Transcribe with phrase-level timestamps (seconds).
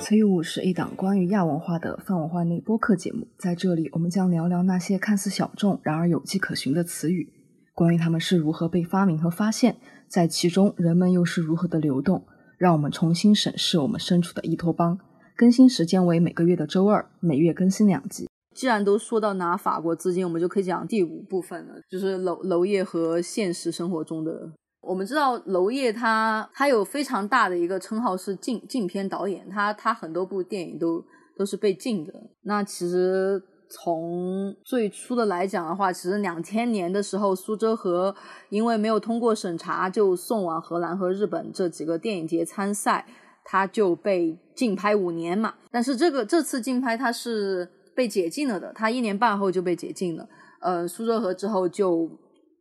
[0.00, 7.32] 词语五是一档关于亚文化的泛文化内播客节目，在这里我们将聊聊那些看似小众，然而有迹可循的词语，
[7.74, 9.76] 关于它们是如何被发明和发现，
[10.08, 12.26] 在其中人们又是如何的流动，
[12.58, 14.98] 让我们重新审视我们身处的伊托邦。
[15.36, 18.28] 更新时间为每个月的周二，每月更新两集。
[18.52, 24.52] 既然都说到拿法国资金，我们就可以讲第五部分了，就是楼楼业和现实生活中的。
[24.82, 31.04] 我们知道娄烨他他有非常大的一个称号是禁禁片导演，他他很多部电影都
[31.36, 32.12] 都是被禁的。
[32.42, 38.14] 那其实从最初的来讲的话，其实两千年的时候，苏州河
[38.48, 43.06] 因为没有通过审查，就送往荷兰和日本这几个电影节参赛，
[43.44, 45.54] 他就被禁拍五年嘛。
[45.70, 50.26] 但是这个这次禁拍他是被解禁了的，他一年半后就被解禁了。
[50.60, 52.08] 呃，苏州河之后就。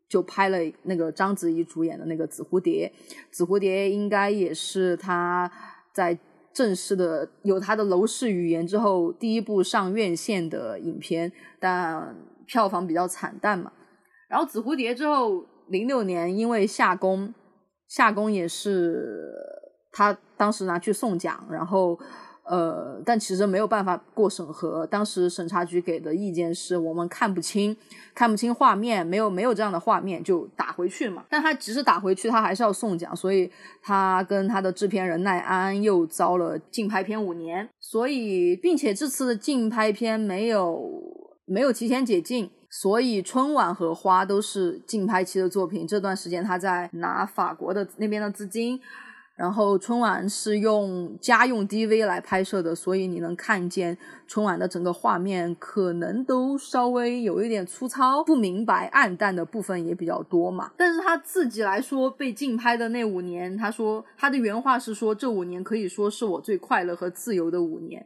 [0.09, 2.91] 就拍了那个章子怡主演的那个《紫蝴蝶》，
[3.31, 5.49] 《紫蝴蝶》应该也是他
[5.93, 6.17] 在
[6.51, 12.15] 正式的有他的楼市语言之后第一部上院线的影片，但
[12.47, 13.71] 票房比较惨淡嘛。
[14.27, 17.33] 然后《紫蝴蝶》之后，零六年因为夏宫，
[17.87, 19.31] 夏宫也是
[19.91, 21.99] 他当时拿去送奖，然后。
[22.49, 24.83] 呃，但其实没有办法过审核。
[24.87, 27.77] 当时审查局给的意见是我们看不清，
[28.15, 31.23] 看不清画面，没有没有这样的画面就打回去嘛。
[31.29, 33.51] 但他即使打回去，他还是要送奖，所以
[33.83, 37.69] 他跟他的制片人奈安又遭了禁拍片五年。
[37.79, 40.89] 所以，并且这次的禁拍片没有
[41.45, 45.87] 没有提前解禁，所以春晚和花都是禁拍期的作品。
[45.87, 48.81] 这段时间他在拿法国的那边的资金。
[49.39, 60.73] 然后春晚是用家用 DV 来拍摄的，所以你能看见春晚的整个画面可能都稍微有一点粗糙、不明白、暗淡的部分也比较多嘛。
[60.75, 68.05] 但是他自己来说，被禁拍的那五年，他说他的原话是说，这五年可以说是我最快乐和自由的五年。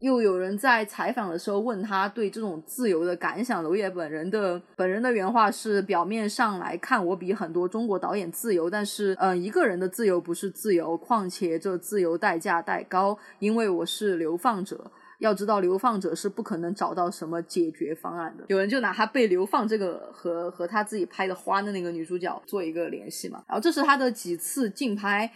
[0.00, 14.90] 又有人在采访的时候问他对这种自由的感想，娄烨本人的本人的原话是：表面上来看，我比很多中国导演自由，但是，嗯，一个人的自由不是自由，况且这自由代价太高，因为我是流放者。
[15.18, 18.44] 要知道，流放者是不可能找到什么解决方案的。
[18.48, 25.32] 有人就拿他被流放这个和和他自己拍的花的那个女主角做一个联系嘛，然后这是他的几次竞拍。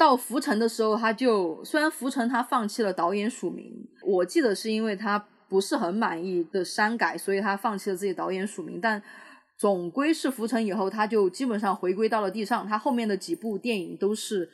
[0.00, 8.80] 到浮沉的时候，他就虽然浮沉他放弃了导演署名，我记得是因为他不是很满意的删改，所以他放弃了自己导演署名。
[8.80, 9.02] 但
[9.58, 12.66] 总归是浮沉以后，他就基本上回归到了地上。
[12.66, 14.48] 他后面的几部电影都是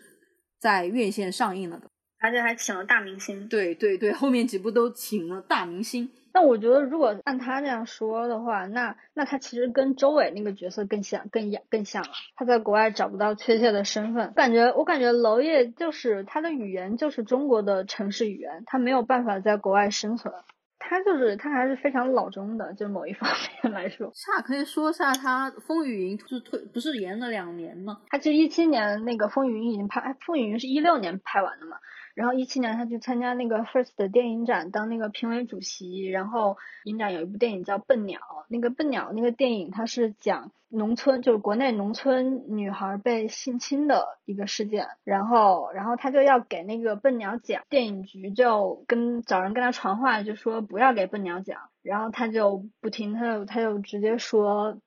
[0.59, 1.87] 在院线上映了的，
[2.19, 3.47] 而且还请了大明星。
[3.47, 6.11] 对对对，后面几部都请了大明星。
[6.37, 12.11] 那我觉得，如果按他这样说的话，那那他其实跟周伟那个角色更像，更演，更像了。
[12.35, 20.35] 他在国外找不到确切的身份，感觉我感觉娄烨就是他的语言就是中国的城市语言，他没有办法在国外生存。
[20.79, 23.31] 他就是他还是非常老中的，就某一方
[23.63, 24.13] 面来说。
[24.13, 28.03] 下可以说下他《风雨云》是推不是延了两年吗？
[28.09, 31.79] 他其实一七年那个《风雨云》已经拍，《风雨云》是一六年拍完的嘛。
[32.17, 54.79] 然后一七年他去参加那个 First 的电影展当那个评委主席，然后影展有一部电影叫《笨鸟》，那个笨鸟那个电影它是讲农村，就是国内农村女孩被性侵的一个事件，然后然后他就要给那个笨鸟奖，电影局就跟找人跟他传话，就说不要给笨鸟奖，然后他就不听，他就他就直接说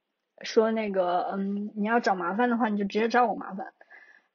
[0.42, 3.68] 说那个嗯你要找麻烦的话你就直接找我麻烦。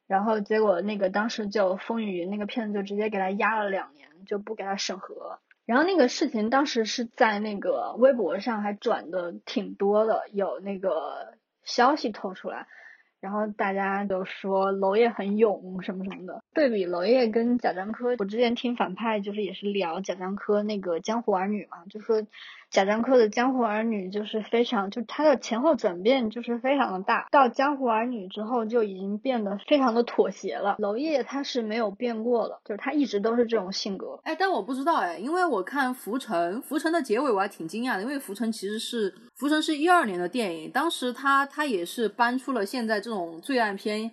[0.07, 5.39] 然后结果那个当时就风雨云那个片子就直接给他压了两年，就不给他审核。
[5.65, 11.33] 然后那个事情当时是在那个微博上还转的挺多的，有那个
[11.63, 12.67] 消息透出来，
[13.19, 16.43] 然后大家都说娄烨很勇什么什么的。
[16.53, 22.21] 对比娄烨跟贾樟柯，我之前听反派就是也是聊贾樟柯那个《江湖儿女》嘛，就说。
[22.75, 27.25] 贾樟柯的《江湖儿女》就是非常，就他的前后转变就是非常的大。
[27.31, 30.75] 到《江湖儿女》之后就已经变得非常的妥协了。
[30.79, 34.19] 娄烨他是没有变过了，就是他一直都是这种性格。
[34.23, 44.11] 哎，但我不知道哎，因为我看《浮沉》，《浮沉》的结尾我还挺惊讶的，因为《浮沉》其实是《浮沉》是一二年的电影，当时他他也是搬出了现在这种罪案片。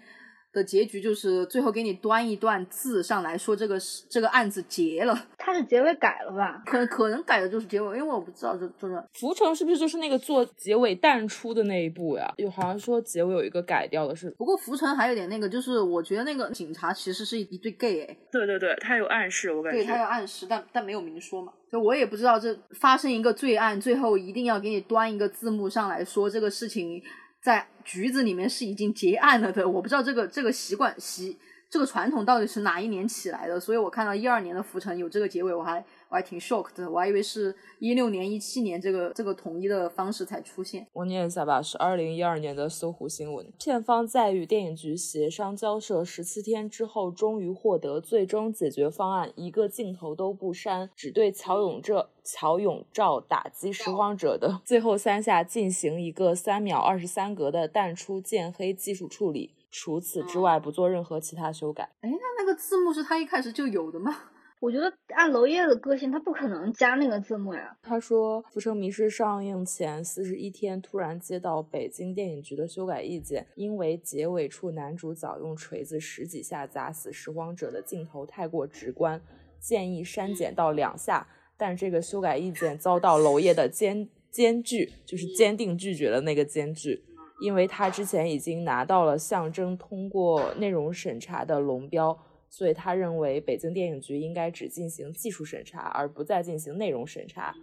[0.53, 6.63] 的结局就是最后给你端一段字上来说这个是这个案子结了，他是结尾改了吧？
[6.67, 12.33] 可可能改的就是结尾，因为我不知道这这个浮沉是不是就是那个做结尾淡出的那一步呀？
[12.37, 27.03] 有好像说结尾有一个改掉的是，不过浮沉还有点那个，就是我觉得那个警察其实是一对 gay 哎，对对对，他有暗示，我感觉对他有暗示，但但没有明说嘛，就我也不知道这发生一个罪案，最后一定要给你端一个字幕上来说这个事情。
[27.43, 29.69] 在橘子里面是已经结案了的。
[29.69, 31.37] 我不知道这个这个习惯习
[31.69, 35.85] 这个传统到底是哪一年起来的，所以我看到一二年的浮沉有这个结尾，我还。
[36.13, 40.87] 我还挺 shocked 的，我还以为是一六年、一七年这个这个统一的方式才出现。
[40.93, 43.51] 我念一下吧，是二零一二年的搜狐新闻。
[43.59, 61.85] 片方在与电影局协商交涉十七天之后，终于获得最终解决方案，一个镜头都不删，只对乔永这乔永照打击拾荒者的最后三下进行一个三秒二十三格的淡出渐黑技术处理，除此之外不做任何其他修改。
[62.03, 64.15] 哎，那那个字幕是他一开始就有的吗？
[64.63, 67.77] 我觉得按娄烨的个性，他不可能加那个字幕呀。
[67.83, 79.21] 他说，《浮生迷事》上映前四十一天，突然接到北京电影局的修改意见，因为结尾处男主早用锤子十几下砸死拾荒者的镜头太过直观，
[79.59, 81.27] 建议删减到两下。
[81.57, 87.03] 但这个修改意见遭到娄烨的坚坚拒，就是坚定拒绝了那个坚拒，
[87.41, 92.17] 因为他之前已经拿到了象征通过内容审查的龙标。
[92.53, 97.55] 所以他认为北京电影局应该只进行技术审查，而不再进行内容审查。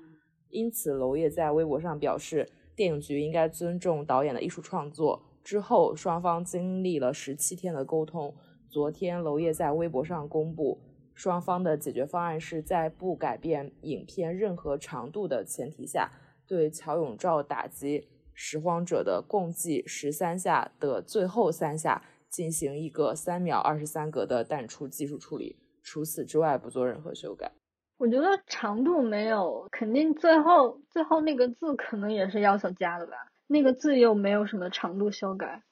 [0.49, 5.21] 因此，娄烨在微博上表示，电影局应该尊重导演的艺术创作。
[5.43, 8.35] 之后，双方经历了十七天的沟通。
[8.67, 10.81] 昨天，娄烨在微博上公布，
[11.13, 16.11] 双方的解决方案是在不改变影片任何长度的前提下，
[16.47, 22.03] 对乔永照打击拾荒者的共计十三下的最后三下。
[22.29, 27.51] 进行一个三秒二十三格的淡出技术处理，除此之外不做任何修改。
[27.97, 33.13] 我觉得长度没有，肯定最后最后那个字可能也是要求加的吧。
[33.47, 35.63] 那个字又没有什么长度修改，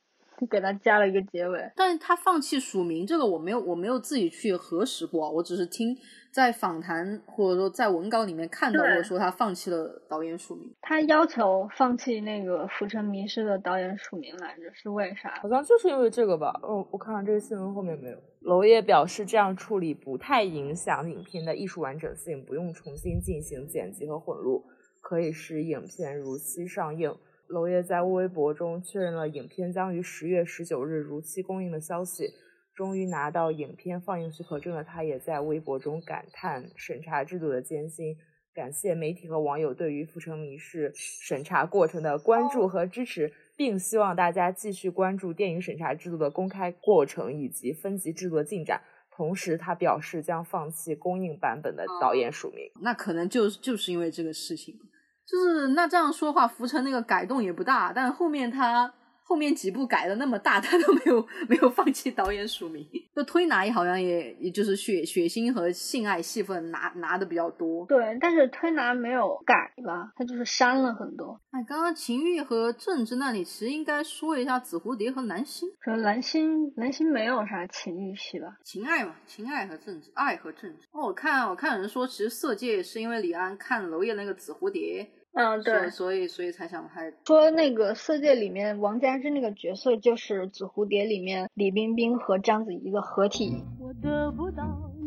[0.46, 1.72] 给他加了一个结尾。
[1.76, 5.98] 但是他放弃署名这个我没有，我没有自己去核实过，我只是听。
[6.30, 10.72] 在访谈或者说在文稿里面看到过，说他放弃了导演署名。
[10.82, 15.40] 他要求放弃那个《浮沉迷失》的导演署名来着，是为啥？
[15.42, 16.54] 好像就是因为这个吧。
[16.62, 18.18] 哦，我看看这个新闻后面没有。
[18.42, 24.64] 娄烨表示，这样处理不太影响影片的艺术完整性，不用重新进行剪辑和混录，
[25.02, 27.16] 可以使影片如期上映。
[27.50, 32.34] 娄烨在微博中确认了影片将于十月十九日如期公映的消息。
[32.76, 38.16] 终于拿到影片放映许可证的他，也在微博中感叹审查制度的艰辛，
[38.54, 48.80] 感谢媒体和网友对于《浮城谜事》审查过程的关注和支持，并希望大家继续关注电影审查制度的公开过程以及分级制度的进展。
[49.10, 52.70] 同时，他表示将放弃公映版本的导演署名。
[52.84, 54.80] 那可能就就是因为这个事情，
[55.28, 58.94] 就是那这样说话，浮城那个改动也不大，但后面他。
[59.30, 62.88] 后面几部改的那么大， 他都没有没有放弃导演署名。
[63.14, 67.86] 就推拿也好像也也就是血血腥和性爱戏份拿拿的比较多。
[67.88, 69.54] 对，但是推拿没有改
[69.84, 71.38] 吧，他就是删了很多。
[71.52, 75.68] 哎，刚刚情欲和政治那里其实应该说一下紫蝴蝶和蓝星。
[75.84, 78.56] 说蓝星蓝星没有啥情欲戏吧？
[78.64, 80.88] 情爱嘛，情爱和政治，爱和政治。
[80.94, 85.06] 哦，我看我看有人说，其实色戒是因为李安看娄烨那个紫蝴蝶。
[85.34, 87.14] 嗯，对，所以所以才想拍。
[87.26, 93.64] 说那个《色戒》里面王佳芝那个角色就是《紫蝴蝶》里面李冰冰和章子怡的合体。
[93.80, 94.64] 我得不到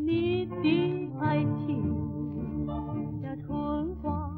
[0.07, 2.65] 你的爱情，
[3.21, 4.30] 像春花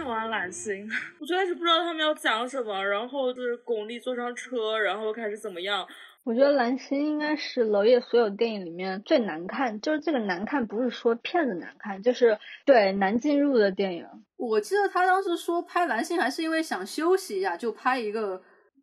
[0.00, 0.88] 看完《蓝星》，
[1.20, 5.86] 我最开始不知道他们要讲什么，然后就是巩俐坐上车，然后开始怎么样。
[6.24, 14.06] 我觉得《蓝星》应该是娄烨所有电影里面最难看，就是这个难看不是说片子难看，就是对难进入的电影。
[14.38, 18.40] 我记得他当时说拍《蓝星》还是因为想休息一下，就拍一个。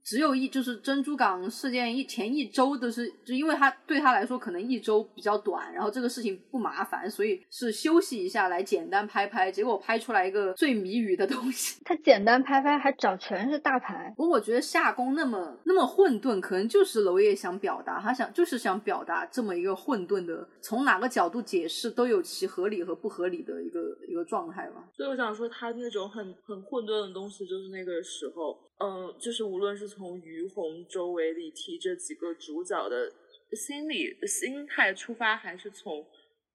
[0.07, 11.81] 只有一就是珍珠港事件一前一周都是，就因为他对他来说可能一周比较短，然后这个事情不麻烦，所以是休息一下来简单拍拍，结果拍出来一个最谜语的东西。
[11.83, 24.87] 他简单拍拍还找全是大牌，不过我觉得夏宫那么那么混沌，可能就是娄烨想表达，他想就是想表达这么一个混沌的，从哪个角度解释都有其合理和不合理的一个一个状态吧。
[24.95, 28.57] 所以我想说，他那种很很混沌的东西，就是那个时候。
[28.79, 33.11] 嗯，就是无论是从于红、周围里提这几个主角的
[33.53, 36.05] 心理心态出发，还是从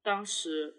[0.04, 0.72] 当时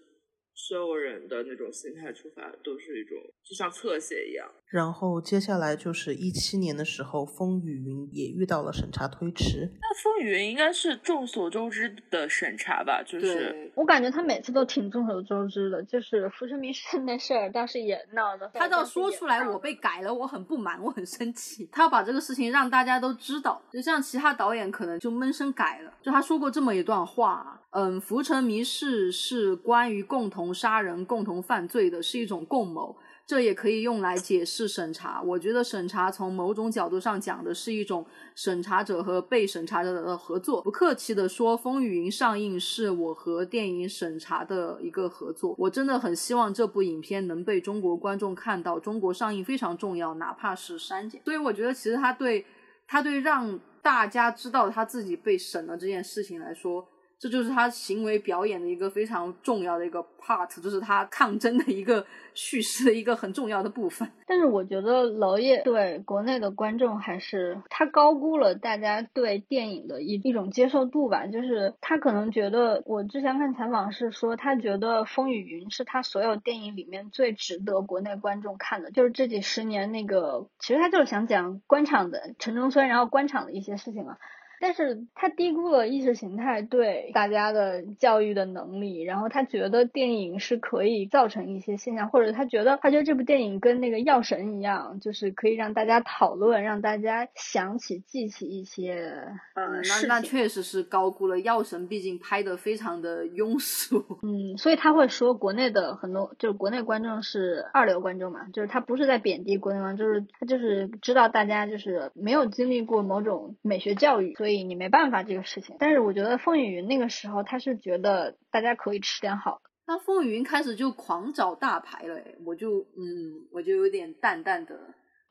[0.53, 4.49] 所有人的那种心态出发，都是一种就像侧写一样。
[4.73, 9.69] 然后接下来就是一七年的时候，《风雨云》也遇到了审查推迟。
[9.79, 13.03] 那《风雨云》应该是众所周知的审查吧？
[13.05, 18.49] 就是我感觉他每次都挺众所周知的，就是《浮生迷事》那事儿倒是也闹的。
[18.55, 21.69] 他倒说出来，我被改了，我很不满，我很生气。
[21.71, 25.93] 他要把这个事情让大家都知道，就像其他导演可能就闷声改了。
[26.01, 32.97] 就他说过这么一段话，嗯，《浮城谜事》是关于共同杀人、共同犯罪的，是一种共谋。
[33.25, 35.21] 这也可以用来解释审查。
[35.21, 40.61] 我觉得审查从某种角度上讲的是一种审查者和被审查者的合作。
[40.61, 45.55] 不客气的说，《风雨云》上映是我和电影审查的一个合作。
[45.57, 48.77] 我真的很希望这部影片能被中国观众看到。
[48.77, 51.21] 中国上映非常重要，哪怕是删减。
[51.23, 52.45] 所以我觉得，其实他对
[52.85, 56.89] 他对让大家知道他自己被审了这件事情来说。
[57.23, 64.05] 这就是他行为表演的一个非常重要的一个 part，就是他抗争的一个叙事的一个很重要的部分。
[64.27, 71.25] 但是我觉得娄烨对国内的观众还是他高估了大家对电影的一一种接受度吧。
[71.27, 78.91] 就是他可能觉得，我之前看采访是说，他觉得《风雨云》是他所有电影里面最值得国内观众看的。
[78.91, 84.17] 就是这几十年那个，其实他就是想讲官场的城中村，然后官场的一些事情嘛。
[84.59, 104.01] 但是他低估了意识形态对大家的教育的能力，然后他觉得电影是可以造成一些现象，或者他觉得他觉得这部电影跟那个药神一样，就是可以让大家讨论，让大家想起记起一些呃那那确实是高估了药神，毕竟拍的非常的庸俗。
[104.23, 114.52] 嗯，所以他会说国内的很多就是国内观众是二流观众嘛，就是他不是在贬低国内观众，就是他就是知道大家就是没有经历过某种美学教育，所以。
[114.61, 119.69] 你没办法这个事情，但是我觉得风雨云那个时候他是觉得大家可以吃点好的。
[119.87, 124.77] 那风雨云开始就狂找大牌了，我就嗯，我就有点淡淡的。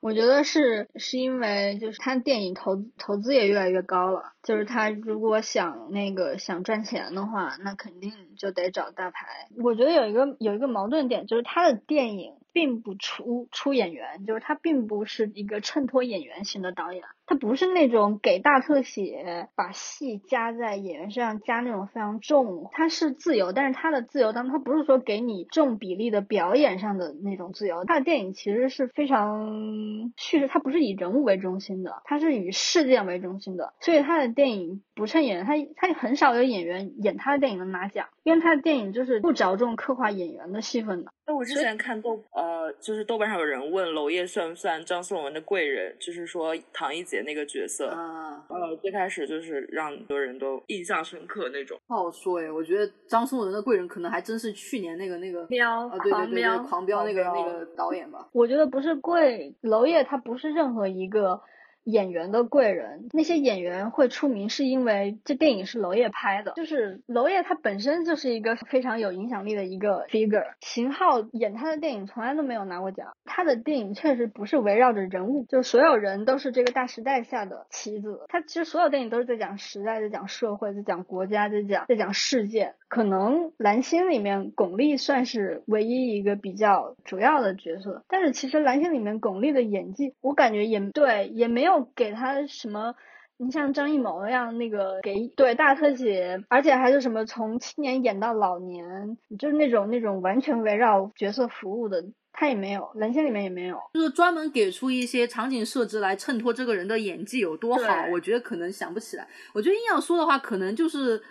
[0.00, 9.48] 我觉得是是因为就是他电影投投资也越来越高了，就是他如果想那个想赚钱的话，那肯定就得找大牌。
[9.62, 17.04] 我觉得有一个有一个矛盾点，就是他的电影并不出出演员，就是他并不是一个衬托演员型的导演。
[17.26, 27.84] 他不是那种给大特写，把戏加在演员身上加那种非常重，他是自由，但是他的自由当中，他不是说给你重比例的表演上的那种自由。
[27.84, 41.12] 他的电影其实是非常叙事，他不是以人物为中心的，他是以事件为中心的，所以他的电影不衬演员，他他很少有演员演他的电影能拿奖，因为他的电影就是不着重刻画演员的戏份的。
[41.24, 47.22] 那我之前看豆呃，就是豆瓣上有人问娄烨算不算张颂文的贵人，就是说唐一杰。
[47.22, 51.78] 那个角色啊，呃，最开始就是让很多人都印象深刻那种。
[51.86, 58.26] 不好说哎，我觉得张颂文的贵人可能还真是去年那个那个喵啊，对对对对，狂飙那个那个导演吧。
[58.32, 61.40] 我觉得不是贵，娄烨他不是任何一个。
[61.84, 66.52] 演员的贵人，那些演员会出名，是因为这电影是娄烨拍的。
[66.52, 70.46] 就是娄烨他本身就是一个非常有影响力的一个 figure。
[70.60, 78.20] 秦昊演他的电影从来都没有拿过奖，他的电影确实不是围绕着人物，就是所有人都是这个大时代下的棋子。
[78.28, 82.74] 他其实所有电影都是在讲时代，在讲社会，在讲国家，在讲在讲世界。
[82.88, 92.94] 可能蓝星里面巩俐算是唯一一个比较主要的角色，但是其实蓝星里面巩俐的演技，我感觉也对，也没有给他什么，
[93.38, 111.22] 你像张艺谋那样那个给对大特写，而且还是什么从青年演到老年，就是那种那种完全围绕角色服务的，他也没有，蓝星里面也没有，就是专门给出一些场景设置来衬托这个人的演技有多好，我觉得可能想不起来，我觉得硬要说的话，可能就是。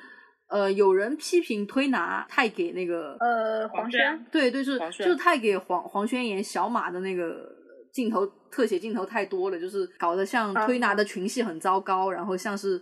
[0.51, 7.55] 呃，有人批评推拿太给那个呃黄轩，对对，是就是太给黄黄轩演小马的那个
[7.93, 12.81] 镜头特写镜头太多了，就是搞得像推拿的群戏很糟糕，然后像是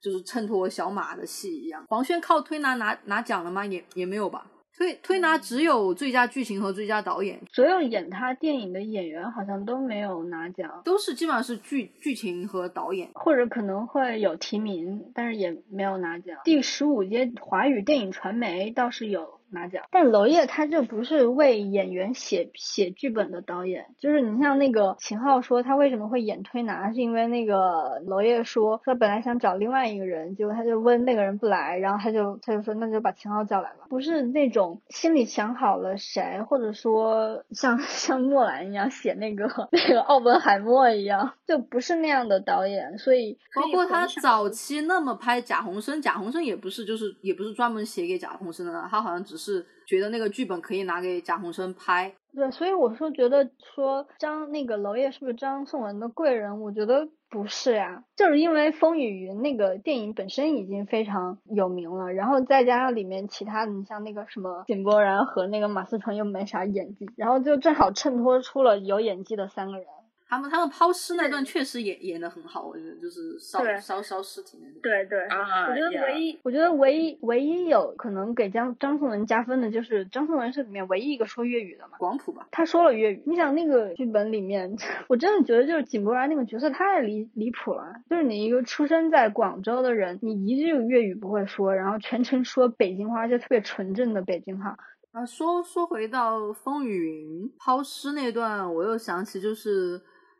[0.00, 1.84] 就是衬托小马的戏一样。
[1.88, 3.64] 黄轩靠推拿拿拿奖了吗？
[3.64, 4.46] 也也没有吧。
[4.76, 16.38] 推推拿只有最佳剧情和最佳导演，所有演他电影的演员好像都没有拿奖，都是基本上是剧剧情和导演，或者可能会有提名，但是也没有拿奖。
[16.44, 19.37] 第十五届华语电影传媒倒是有。
[19.50, 49.37] 拿奖，但娄烨他这不是为演员写写剧本的导演，就是你像那个秦昊说他为什么会演推拿，是因为那个娄烨说他本来想找另外一个人，结果他就问那个人不来，然后他就他就说那就把秦昊叫来吧，不是那种心里想好了谁，或者说像像诺兰一样写那个那个奥本海默一样，就不是那样的导演，所以包括他早期那么拍贾宏声，贾宏声也不是就是也不是专门写给贾宏声的，他好像只。
[49.38, 52.12] 是觉得那个剧本可以拿给贾宏声拍。
[52.34, 56.60] 对，所以我是觉得说张那个娄烨是不是张颂文的贵人？
[56.60, 69.86] 我觉得不是呀，就是因为《风雨云》那个电影本身已经非常有名了，然后再加上里面其他的，你像那个什么井柏然和那个马思纯又没啥演技，然后就正好衬托出了有演技的三个人。
[70.28, 74.82] 他们他们抛尸那段确实演演的很好，我觉得就是烧对烧烧尸体那段。
[74.82, 81.96] 对对，啊我觉得唯一，我觉得唯一唯一有可能给张张颂文加分的就是张颂文是里面唯一一个说粤语的嘛。
[81.98, 84.76] 广普吧，他说了粤语，你想那个剧本里面，
[85.08, 87.94] 我真的觉得就是井柏然那个角色太离离谱了。
[88.10, 94.76] 就是你一个出生在广州的人，你一句粤语不会说，然后全程说北京话，就特别纯正的北京话。
[95.12, 99.98] 啊，说说回到风雨云抛尸那段，我又想起，就是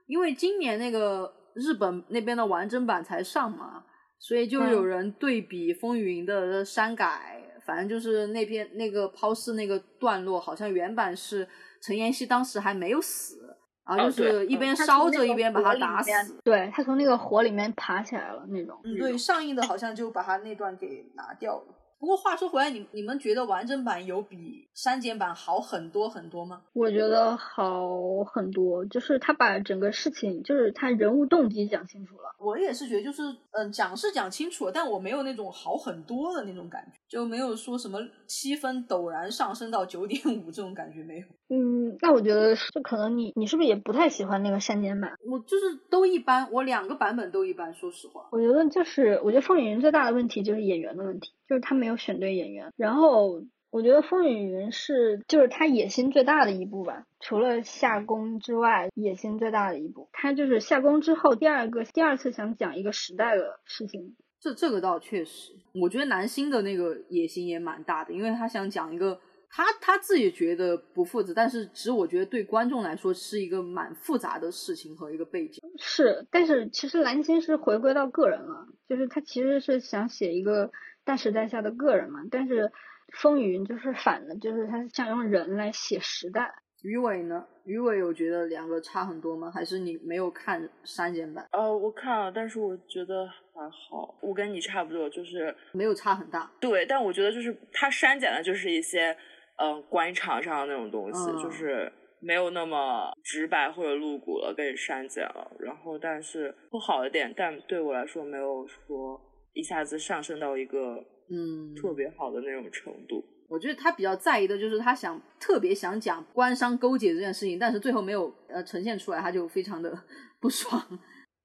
[0.08, 3.84] 因为今年那个日本那边的完整版才上嘛，
[4.18, 11.46] 所以就有嗯人对比风雨云的删改，反正就是那篇那个抛尸那个段落，好像原版是
[11.80, 16.34] 陈妍希当时还没有死，然后就是一边烧着一边把他打面死。
[16.42, 18.80] 对他从那个火里面爬起来了那种。
[18.84, 21.74] 嗯，对，上映的好像就把他那段给拿掉了。
[21.98, 26.62] 不过话说回来，你你们觉得完整版有比删减版好很多很多吗？
[26.72, 32.22] 我觉得好很多，就是他把整个事情，就是他人物动机讲清楚了。
[32.38, 41.26] 我也是觉得，就是嗯，讲是讲清楚了，但我没有那种好很多的那种感觉，就没有说什么七分陡然上升到九点五这种感觉没有。
[41.48, 45.14] 嗯，那我觉得是可能你你是不是也不太喜欢那个删减版？
[45.28, 48.28] 我就是都一般，我两个版本都一般，说实话。
[48.30, 52.72] 我觉得就是，我觉得《风雨云》最大的问题就是演员的问题，就是他没有选对演员。
[52.76, 60.08] 然后我觉得《风雨云》是就是他野心最大的一部吧，除了夏宫之外，野心最大的一部。
[60.12, 64.14] 他就是夏宫之后第二个第二次想讲一个时代的事情。
[64.40, 69.18] 这这个倒确实，我觉得南星的那个野心也蛮大的，因为他想讲一个
[69.50, 75.60] 他他自己觉得不负责，但是其实我觉得对观众来说是一个蛮复杂的事情和一个背景。
[75.76, 80.70] 是，但是其实蓝星是回归到个人了，就是他其实是想写一个
[81.08, 82.70] 大时代下的个人嘛，但是
[83.14, 86.54] 风云就是反的，就是他想用人来写时代。
[86.82, 87.46] 鱼尾呢？
[87.64, 89.50] 鱼尾有觉得两个差很多吗？
[89.50, 96.52] 还是你没有看删减版，呃，我看了，但是我觉得还好，我跟你差不多，就是没有差很大？
[96.60, 99.16] 对，但我觉得就是他删减的就是一些
[99.56, 101.90] 嗯、呃官场上的那种东西，嗯就是
[102.20, 105.50] 没有那么直白或者露骨了，被删减了。
[105.58, 109.20] 然后但是不好的点，但对我来说没有说
[109.52, 110.96] 一下子上升到一个
[111.30, 113.24] 嗯，特别好的那种程度。
[113.48, 119.90] 我觉得他比较在意的就是他想特别想讲官商勾结这件事情，但是最后没有呃呈现出来，他就非常的
[120.38, 120.80] 不爽。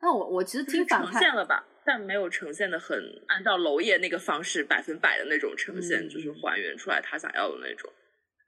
[0.02, 7.90] 那我我其实就是呈听反派，现了吧，但没有呈现的很按照娄烨那个方式百分百的那种呈现，嗯就是还原出来他想要的那种，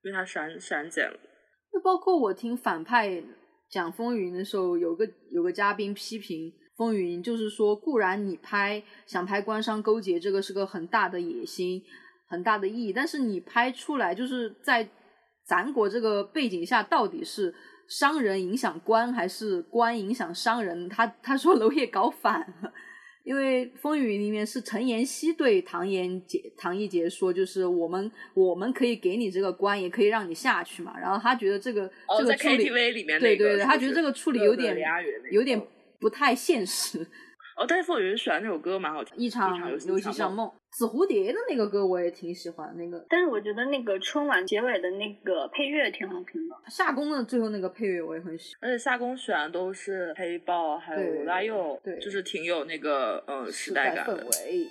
[0.03, 1.17] 因为他删删减了。
[1.71, 3.23] 就包括我听反派
[3.69, 11.81] 讲风云的时候，有个有个嘉宾批评风云，就是说固然你拍想拍官商勾结，这个是个很大的野心，
[12.27, 14.87] 很大的意义，但是你拍出来就是在
[15.45, 17.53] 咱国这个背景下，到底是
[17.87, 20.89] 商人影响官还是官影响商人？
[20.89, 22.73] 他他说娄烨搞反了。
[23.23, 30.95] 因为《风雨云》里面是陈妍希对唐妍杰、唐艺杰说，就是我们我们可以给你这个官，也可以让你下去嘛。
[30.95, 35.59] 然后他觉得这个、这个处理 KTV 里面对对对，他觉得这个处理有点那个有点
[36.05, 36.99] 不太现实。
[37.57, 46.55] 哦，但是凤云喜欢那首歌蛮好听，一场游游戏上梦，紫蝴蝶的那个歌我也挺喜欢，那个但是我觉得那个春晚结尾的那个配乐挺好听的。
[46.67, 48.69] 夏宫的最后那个配乐我也很喜欢。
[48.69, 54.25] 而且夏宫选的都是黑豹，还有对罗大佑，对就是挺有那个呃时代代感的。
[54.25, 54.67] 氛围。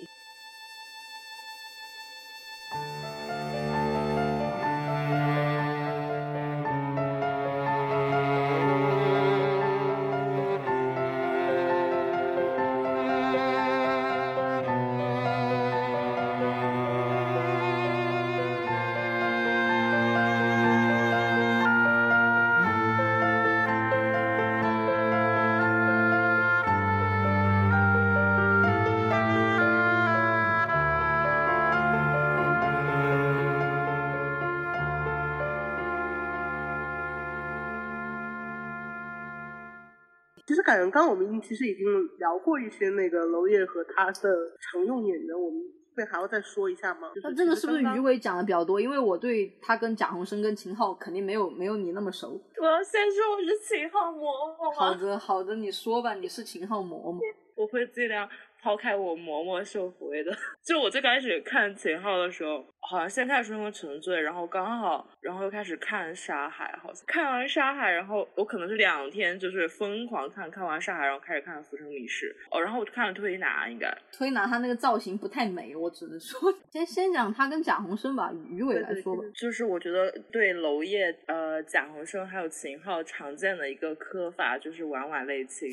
[40.65, 41.85] 感觉刚刚我们其实已经
[42.17, 47.11] 聊过一些那个娄烨和他的常用演员，我们这边还要再说一下吗？
[47.13, 48.81] 就那这个是不是其实刚刚于伟讲的比较多？
[48.81, 52.41] 因为我对他跟贾宏声跟秦昊肯定没有没有你那么熟。
[52.59, 54.17] 我要先说我是秦昊嬷
[54.57, 57.19] 嬷好的好的，你说吧，你是秦昊嬷嬷。
[57.55, 58.27] 我会尽量
[58.61, 60.31] 抛开我嬷嬷受回的，
[60.65, 76.39] 就我最开始看秦昊的时候，好像先看《春风沉醉》，然后刚好，然后又开始看《沙海》，好像看完《沙海》，然后我可能是两天就是疯狂看，看完《沙海》，然后开始看《浮生迷事》，哦，然后我看了《推拿》，应该推拿他那个造型不太美，我只能说，
[76.71, 85.69] 先先讲他跟贾宏声吧，鱼尾来说吧，就是我觉得对娄烨、呃贾宏声还有秦昊常见的一个磕法就是晚晚泪倾，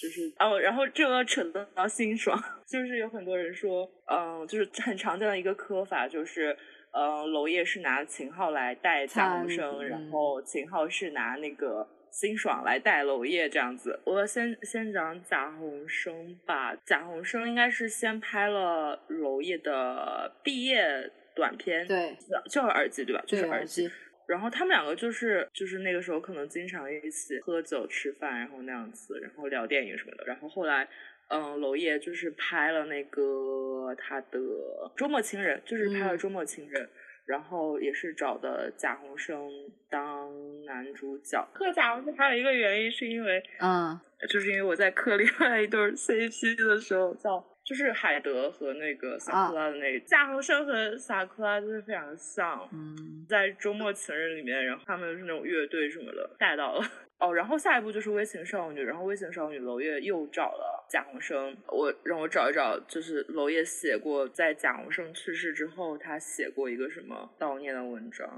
[0.00, 1.42] 就是哦，然后这个扯
[1.74, 2.10] 到心。
[2.20, 6.56] 爽，就是有很多人说，嗯，就是很常见的一个磕法，就是，
[6.90, 14.00] 嗯，娄烨是拿秦昊来带贾宏声，然后秦昊是拿那个辛爽来带娄烨这样子。
[14.04, 22.16] 我先先讲贾宏声吧，贾宏声应该是先拍了娄烨的毕业短片，对，
[22.50, 23.22] 就是耳机对吧？
[23.28, 23.88] 就是耳机。
[24.26, 30.24] 然后他们两个就是就是那个时候可能经常一起喝酒吃饭，然后那样子，然后聊电影什么的。
[30.26, 30.88] 然后后来。
[31.30, 34.38] 嗯，娄烨就是拍了那个他的
[34.96, 36.84] 《周末情人》，就是拍了《周末情人》，
[37.24, 39.48] 然后也是找的贾宏声
[39.88, 40.28] 当
[40.64, 41.48] 男主角。
[41.52, 47.38] 磕贾宏声还有一个原因是因为，嗯，就是因为我在磕另外一对 CP 的时候，叫
[47.70, 52.68] 就是海德和那个萨库拉的那个贾宏声和萨库拉就是非常像。
[52.72, 56.84] 嗯，在《周末情人》里面，然后他们是那种乐队什么的带到了。
[57.20, 68.28] 哦，然后下一步就是《微情少女》，然后《微情少女》娄烨又找了贾宏声，我让我找一找，就是娄烨写过在贾宏声去世之后，他写过一个什么悼念的文章，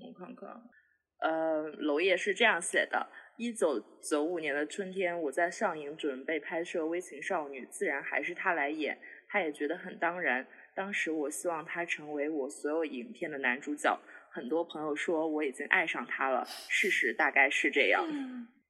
[0.00, 0.48] 我看看，
[1.22, 10.46] 呃，娄烨是这样写的：一九九五年的春天，我在上影准备拍摄《微情少女》，自然还是他来演，他也觉得很当然。
[10.74, 13.98] 当时我希望他成为我所有影片的男主角。
[14.30, 18.04] 很多朋友说我已经爱上他了，事实大概是这样。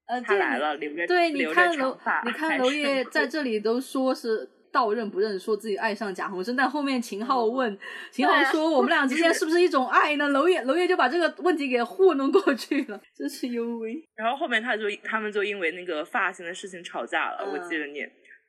[0.06, 7.78] 呃，他来了，留着对，你看娄，你看娄烨在这里都说是道认不认，说自己爱上贾宏声，但后面秦昊问，
[8.10, 10.28] 秦昊说我们俩 之间是不是一种爱呢？
[10.28, 14.06] 娄烨娄烨就把这个问题给糊弄过去了，真是幽微。
[14.14, 18.06] 然后后面他就他们就因为那个发型的事情吵架了，我记得你。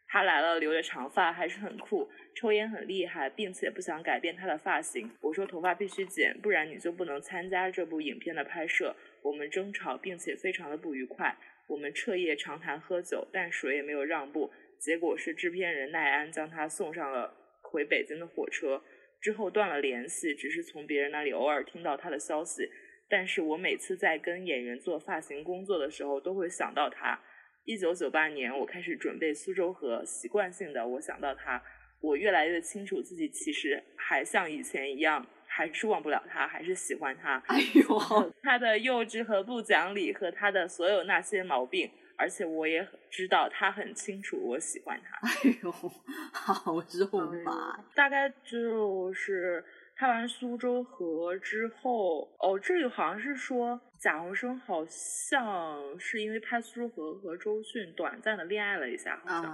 [0.09, 5.11] 他来了，留着长发还是很酷，抽烟很厉害，并且不想改变他的发型。
[5.19, 8.95] 我说头发必须剪，不然你就不能参加这部影片的拍摄。
[9.21, 11.35] 我们争吵，并且非常的不愉快。
[11.67, 14.49] 我们彻夜长谈喝酒，但谁也没有让步。
[14.79, 18.81] 结果是制片人奈安将他送上了回北京的火车，
[19.21, 22.69] 之后断了联系，只是从别人那里偶尔听到他的消息。
[23.09, 27.19] 但是我每次在跟演员做发型工作的时候，都会想到他。
[27.63, 31.61] 一九九八年，我开始准备苏州河，习惯性的我想到他，
[32.01, 37.43] 我越来越清楚自己其实还像以前一样，还是忘不了他，还是喜欢他。
[37.47, 45.15] 哎呦， 他的幼稚和不讲理，和他的所有那些毛病，而且我也知道他很清楚我喜欢他。
[45.27, 45.71] 哎呦，
[46.33, 49.63] 好肉麻，大概就是。
[49.99, 59.51] 拍完苏州河之后，哦，这里好像是说贾宏声好像是因为拍苏州河和周迅短暂的恋爱了一下，好像，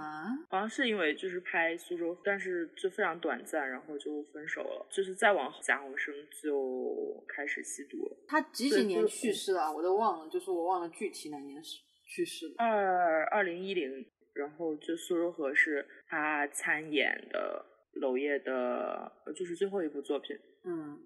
[0.50, 4.86] 好像是因为就是拍苏州，但是就非常短暂，然后就分手了。
[4.90, 8.16] 就是再往后，贾宏声就开始吸毒了。
[8.28, 9.72] 他几几年去世了？
[9.72, 12.54] 我都忘了，就是我忘了具体哪年是去世了。
[12.58, 17.66] 二二零一零，然后就苏州河是他参演的。
[18.00, 20.36] 娄烨的，就是最后一部作品。
[20.64, 20.98] 嗯，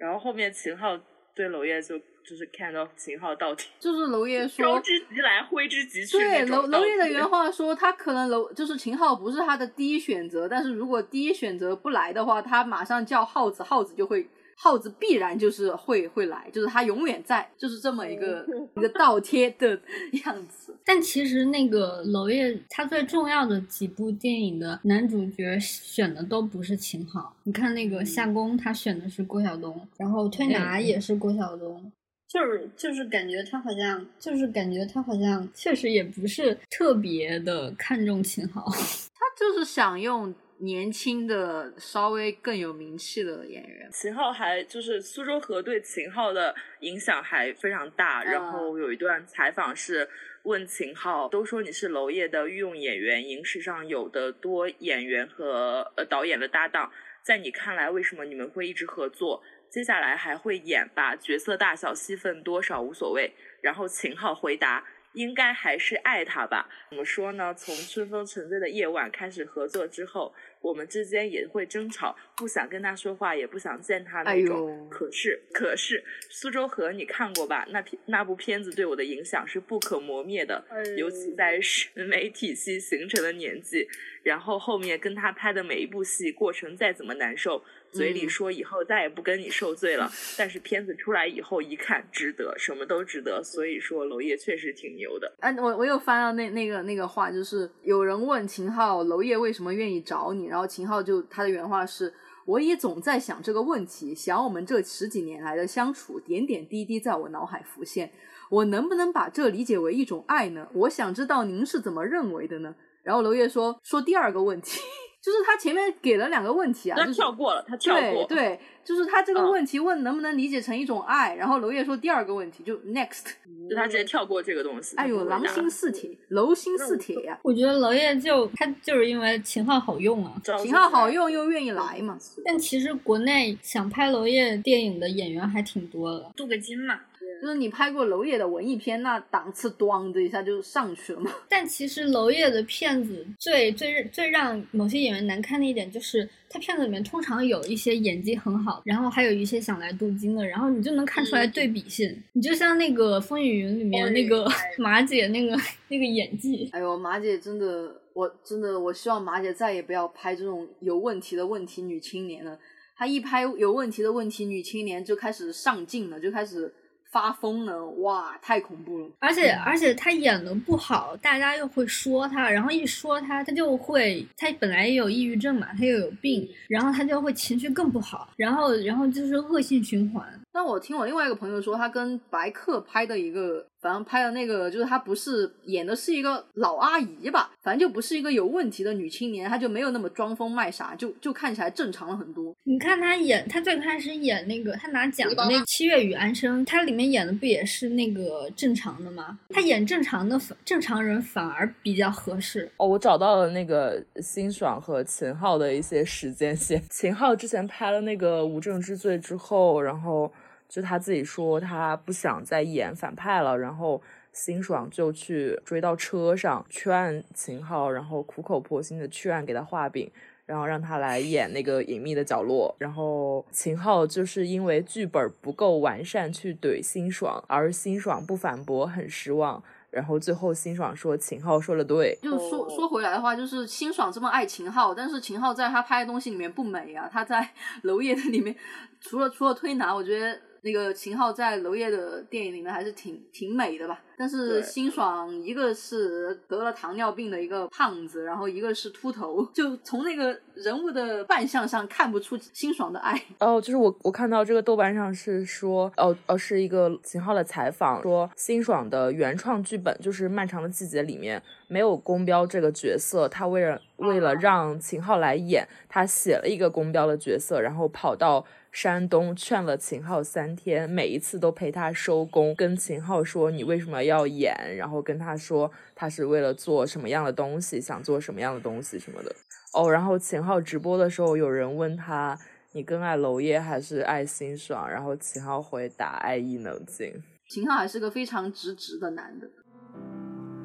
[0.00, 1.00] 然后后面秦昊
[1.32, 6.18] 对娄烨就就是看到秦昊到底，就是娄烨说招之即来，挥之即去。
[6.18, 14.28] 对，娄娄烨的原话说，他可能娄就是秦昊不是他的第一选择，但是如果第一选择不来的话，他马上叫耗子，耗子就会。
[14.58, 18.44] 耗子必然就是会会来，就是他永远在，就是这么一个
[18.76, 19.78] 一个倒贴的
[20.24, 20.74] 样子。
[20.84, 27.34] 但其实那个娄烨他最重要的几部电影的男主角选的都不是秦昊。
[27.44, 31.92] 你看那个夏宫，他选的是郭晓东，然后推拿也是郭晓东，
[32.26, 40.34] 就是就是感觉他好像就是感觉他好像确实也不是特别的看重秦昊，他就是想用。
[40.58, 48.24] 年轻的稍微更有名气的演员，秦昊还就是苏州河对秦昊的影响还非常大。
[48.24, 50.08] 然后有一段采访是
[50.44, 56.90] 问秦昊，都说你是娄烨的御用演员，影史上有的多演员和呃导演的搭档，
[57.22, 59.42] 在你看来为什么你们会一直合作？
[59.68, 61.14] 接下来还会演吧？
[61.16, 63.34] 角色大小、戏份多少无所谓。
[63.60, 64.86] 然后秦昊回答。
[65.12, 66.68] 应该还是爱他吧？
[66.90, 67.54] 怎么说呢？
[67.54, 70.34] 从春风沉醉的夜晚开始合作之后，
[70.66, 74.68] 我们之间也会争吵，不想跟他说话，也不想见他那种。
[74.68, 77.64] 哎、可是，可是苏州河你看过吧？
[77.70, 83.88] 那片那部片子对我的影响是不可磨灭的，哎、尤其在审 美体系形成的年纪。
[84.24, 93.42] 然后后面跟他拍的每一部戏，过程再怎么难受，嘴里说以后再也不跟你受罪了，嗯、但是片子出来以后一看，值得，什么都值得。
[93.42, 95.34] 所以说，娄烨确实挺牛的。
[95.40, 102.12] 哎、啊，我我又翻到那那个那个话，就是有人问秦昊娄烨为什么愿意找你，然后秦昊就他的原话是。
[102.46, 108.12] 我也总在想这个问题，想我们这十几年来的相处，点点滴滴在我脑海浮现。
[108.48, 110.68] 我能不能把这理解为一种爱呢？
[110.72, 112.72] 我想知道您是怎么认为的呢？
[113.02, 114.80] 然后娄烨说说第二个问题，
[115.26, 123.24] 就是他前面给了两个问题啊，他跳过了，他跳过，对对，就是他这个问题问能不能理解成一种爱，嗯、然后娄烨说第二个问题就 next，
[123.68, 124.96] 就他直接跳过这个东西。
[124.96, 127.40] 哎呦，狼心似铁，楼心似铁呀、啊！
[127.42, 132.16] 我觉得娄烨就他就是因为秦昊好用啊，秦昊好用又愿意来嘛。
[132.44, 137.00] 但其实国内想拍娄烨电影的演员还挺多的，镀个金嘛。
[137.40, 141.30] 就是你拍过娄烨的文艺片，那档次咣的一下就上去了嘛。
[141.48, 152.08] 但其实娄烨的片子最最最让某些演员难看的一点，就是他片子里面通常有一些演技很好，然后还有一些想来镀金的，然后你就能看出来对比性。
[152.08, 155.56] 嗯、你就像那个《风雨云》里面那个 马姐那个
[155.88, 162.58] 那个演技，哎呦，马姐真的，我真的我希望马姐再也不要拍这种有问题的问题女青年了。
[162.96, 166.72] 她一拍有问题的问题女青年就开始上镜了，就开始。
[167.10, 169.08] 发疯了，哇，太恐怖了！
[169.18, 180.24] 而且而且他演的不好，大家又会说他，然后一说他，他就会，他本来也有抑郁症嘛，他又有病，然后他就会情绪更不好，然后然后就是恶性循环。
[180.56, 192.54] 但我听我另外一个朋友说，他跟白客拍的一个，反正拍的那个，就是他不是演的是一个老阿姨吧，反正就不是一个有问题的女青年，她就没有那么装疯卖傻，就就看起来正常了很多。
[192.64, 199.38] 你看他演，他最开始演那个他拿奖的那《七月与安生》，他里面演的不也是那个正常的吗？
[199.50, 202.72] 他演正常的正常人反而比较合适。
[202.78, 206.82] 哦，我找到了那个辛爽和秦昊的一些时间线。
[206.88, 210.32] 秦昊之前拍了那个《无证之罪》之后，然后。
[210.68, 214.02] 就他自己说他不想再演反派了，然后
[214.32, 220.10] 辛爽就去追到车上劝秦昊，然后苦口婆心的劝给他画饼，
[220.44, 222.74] 然后让他来演那个隐秘的角落。
[222.78, 229.62] 然后秦昊就是因为剧本不够完善去怼辛爽，而辛爽不反驳，很失望。
[229.88, 237.08] 然后最后辛爽说秦昊说的对，就说说回来的话，就是辛爽这么爱秦昊，但是秦昊在他拍的东西里面不美啊。
[237.10, 237.48] 他在
[237.84, 238.54] 娄烨的里面，
[239.00, 240.38] 除了除了推拿，我觉得。
[240.66, 253.22] 那个秦昊在娄烨的电影里面还是挺挺美的吧，但是辛爽一个是得了糖尿病的一个胖子，然后一个是秃头，就从那个人物的扮相上看不出辛爽的爱。
[253.38, 268.44] 哦，就是我我看到这个豆瓣上是说，哦哦是一个秦昊的采访，说辛爽的原创剧本就是《漫长的季节》里面没有公标这个角色，他为了为了让秦昊来演，他写了一个公标的角色，然后跑到。
[268.76, 279.34] 山东劝了秦昊三天，每一次都陪他收工，跟秦昊说你为什么要演，然后跟他说他是为了做什么样的东西，想做什么样的东西什么的。
[279.72, 282.38] 哦，然后秦昊直播的时候，有人问他
[282.72, 287.22] 你更爱娄烨还是爱辛爽，然后秦昊回答爱意能静。
[287.48, 289.48] 秦昊还是个非常直直的男的。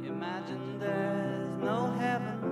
[0.04, 2.52] Imagine there's no heaven.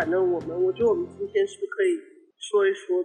[0.00, 2.00] 反正我们，我觉得我们今天是不是可以
[2.38, 3.04] 说一说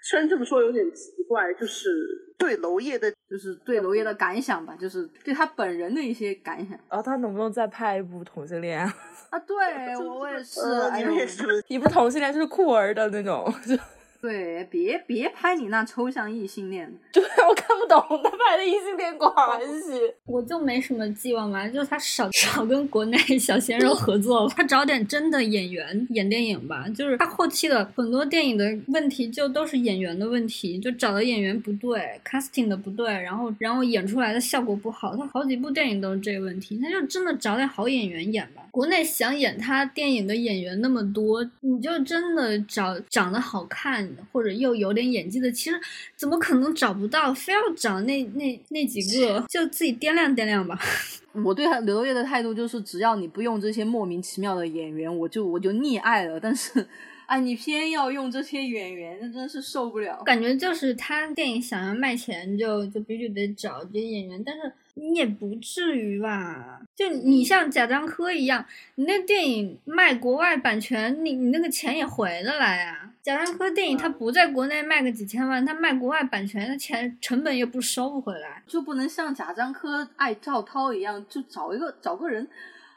[0.00, 1.90] 虽然这么说有点奇怪，就是
[2.38, 8.78] 对娄烨的就是对娄烨的感想吧，就是对他本人的一些感想然后他能不能再拍一部同性恋？
[8.78, 8.92] 啊。
[9.40, 13.74] 对我 我也是，呃哎呦你们也是一部同性恋就是酷儿的那种，就
[14.20, 19.92] 对，别别拍你那抽象异性恋，对我看不懂他拍的异性恋关系。
[20.26, 26.86] 我就没什么寄望吧，就是他少 少跟国内小鲜肉合作，他找点真的演员演电影吧。
[26.88, 35.16] 就是他后期的很多电影的问题就都是演员的问题，就找的演员不对，casting 的不对，然后然后演出来的效果不好。
[35.16, 38.62] 他好几部电影都是这个问题，他就真的找点好演员演吧。
[38.70, 45.80] 国内想演他电影的演员那么多，你就真的找长得好看或者又有点演技的，其实
[46.16, 47.32] 怎么可能找不到？
[47.34, 50.78] 非要找那那那几个，就自己掂量掂量吧。
[51.44, 56.40] 我对他刘烨的态度就是，只要你不用这些莫名其妙的演员，我就我就溺爱了。
[56.40, 56.84] 但是，
[57.26, 60.20] 哎，你偏要用这些演员，那真是受不了。
[60.24, 66.80] 感觉就是他电影想要卖钱就，就必须得找这些演员，但是你也不至于吧？
[66.96, 68.64] 就你像贾樟柯一样，
[68.96, 73.07] 你那电影卖国外版权，你你那个钱也回得来啊。
[73.22, 78.62] 贾樟柯电影他不在国内卖个几千万，他卖国外版权，的钱成本又不收不回来。
[78.66, 82.48] 就不能像贾樟柯爱赵涛一样，就找一个找个人。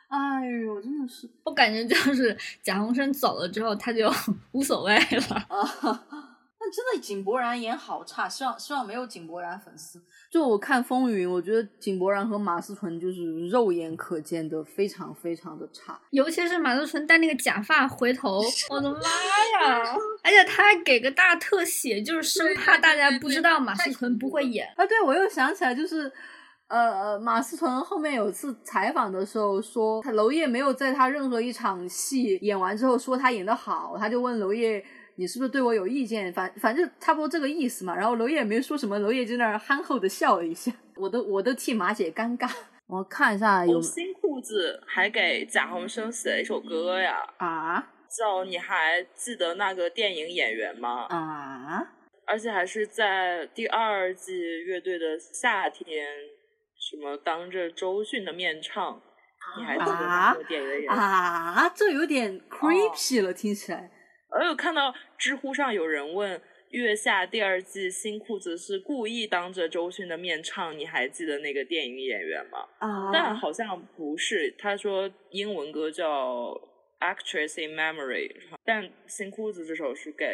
[0.07, 4.09] 哎呦，真的是我感觉就是贾宏声走了之后，他就
[4.51, 5.47] 无所谓了。
[6.61, 6.63] 啊！
[6.63, 9.99] 那真的井柏然演好差，希望希望没有井柏然粉丝。
[10.31, 15.99] 就我看《风云》，我觉得井柏然和马思纯就是肉眼可见的非常非常的差。
[16.11, 19.95] 尤其是马思纯戴那个假发回头， 我的妈呀！
[20.23, 24.67] 而且他还给个大特写，就是生怕大家不知道马思纯不会演。
[24.77, 26.11] 啊，对，我又想起来，就是
[26.67, 34.83] 呃，马思纯后面有次采访的时候说，他娄烨没有在他任何一场戏演完之后说他演得好，他就问娄烨。
[35.21, 36.33] 你是不是对我有意见？
[36.33, 37.95] 反反正差不多这个意思嘛。
[37.95, 42.49] 然后娄烨也没说什么，娄烨就那儿憨厚的笑了一下， 我都我都替马姐尴尬。
[42.87, 51.05] 我看一下有哦，新裤子还给贾宏声写了一首歌呀，啊叫《你还记得那个电影演员吗》？
[51.15, 51.87] 啊
[52.25, 54.33] 而且还是在第二季
[54.65, 56.07] 乐队的夏天，
[56.79, 58.99] 什么当着周迅的面唱。
[59.59, 60.89] 你还记得那个电影演员？
[60.91, 61.69] 啊！
[61.75, 63.91] 这有点哦 creepy 了，听起来。
[64.31, 66.39] 我有看到知乎上有人问
[66.69, 72.59] 《月下》第二季新裤子是故意当着周迅的面唱，你还记得那个电影演员吗？
[72.79, 76.53] 啊但好像不是，他说英文歌叫
[77.01, 78.29] 《Actress in Memory》，
[78.63, 80.25] 但新裤子这首是给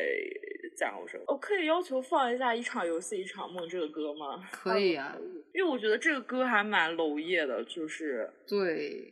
[0.77, 1.19] 贾宏声。
[1.25, 4.47] 我可以要求放一下《一场游戏一场梦》这个歌吗？
[4.53, 5.17] 可以啊，
[5.55, 9.11] 因为我觉得这个歌还蛮娄烨的，就是对，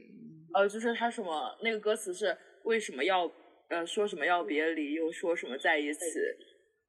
[0.53, 3.27] 呃，就是他什么那个歌词是为什么要
[3.75, 5.99] 呃说什么要别离，又说什么在一起，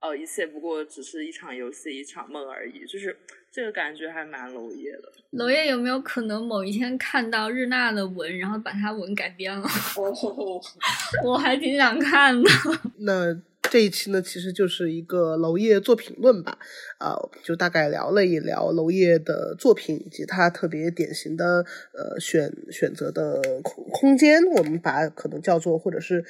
[0.01, 3.17] 呃，一切不过只是一场游戏，一场梦而已，就是
[3.51, 5.13] 这个感觉还蛮娄烨的。
[5.33, 9.67] 娄烨有没有可能某一天看到日娜的文，然后把他文改编了？
[11.25, 12.49] 我还挺想看的。
[12.99, 13.37] 那
[13.69, 16.57] 这一期呢，其实就是一个娄烨作品论吧，
[16.99, 26.25] 啊、就大概聊了一聊娄烨的作品以及他特别典型的呃选选择的空空间，我们把可能叫做或者是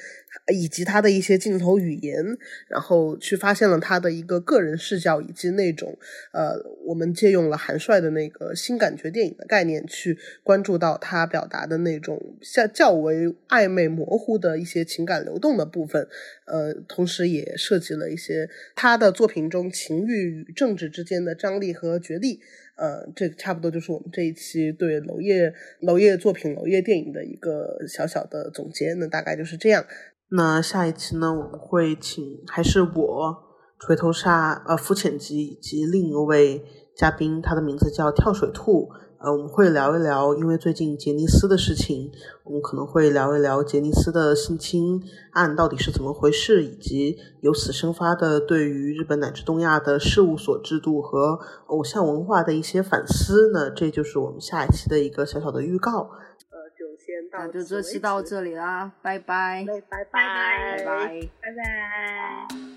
[0.53, 5.97] 以及他的一些镜头语言，然后去发现了他的一个个人视角以及那种
[6.33, 16.07] 呃，我们借用了韩帅的那个新感觉电影的概念去关注到他表达的那种较较为暧昧模糊的一些情感流动的部分，
[16.45, 22.41] 呃，同时也涉及了一些他的作品中情欲与政治之间的张力和角力。
[22.75, 28.93] 呃，这差不多就是我们这一期对娄烨娄烨作品、娄烨电影的一个小小的总结。
[28.95, 29.85] 那大概就是这样。
[30.29, 33.37] 那下一期呢，我们会请还是我
[33.79, 36.61] 锤头鲨呃肤浅级以及另一位
[36.95, 38.89] 嘉宾，他的名字叫跳水兔。
[39.19, 42.11] 呃，我们会聊一聊，因为最近杰尼斯的事情，
[42.43, 45.01] 我们可能会聊一聊杰尼斯的性侵
[45.31, 53.49] 案到底是怎么回事，以及由此生发的对于日本乃至东亚的事务所制度和偶像文化的一些反思。
[53.51, 56.11] 那这就是我们下一期的一个小小的预告。
[56.51, 61.09] 呃，就先到那就这期到这里啦，拜拜，拜拜拜拜。
[61.41, 62.76] 拜拜。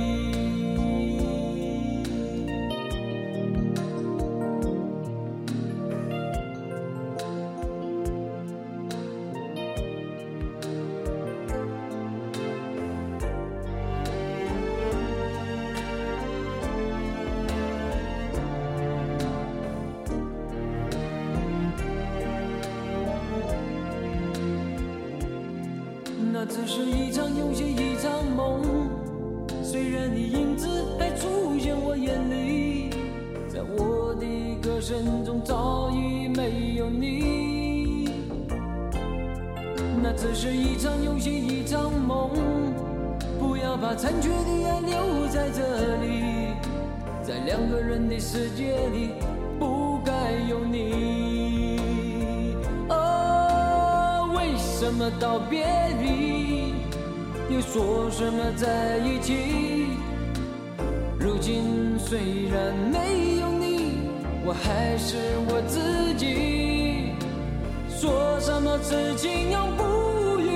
[68.71, 70.47] 说什么此情永不渝，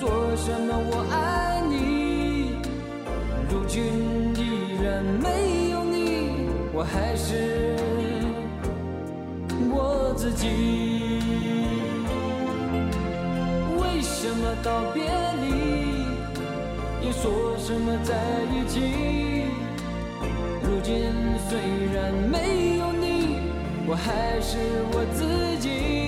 [0.00, 2.52] 说什么我爱你。
[3.50, 3.82] 如今
[4.34, 7.76] 依然没有你，我还是
[9.70, 10.48] 我自己。
[13.78, 15.04] 为什么道别
[15.42, 16.06] 离，
[17.06, 18.14] 又说什么在
[18.54, 18.80] 一起？
[20.62, 21.12] 如今
[21.46, 21.58] 虽
[21.92, 23.36] 然没有你，
[23.86, 24.56] 我还是
[24.92, 26.07] 我自己。